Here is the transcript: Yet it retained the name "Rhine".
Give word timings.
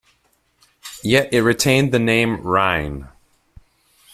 Yet 1.03 1.31
it 1.31 1.43
retained 1.43 1.91
the 1.91 1.99
name 1.99 2.41
"Rhine". 2.41 3.07